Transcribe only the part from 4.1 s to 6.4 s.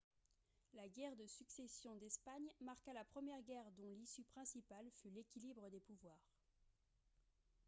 principale fut l'équilibre des pouvoirs